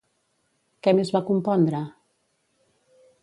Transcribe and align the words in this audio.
Què 0.87 0.93
més 0.99 1.11
va 1.17 1.21
compondre? 1.27 1.83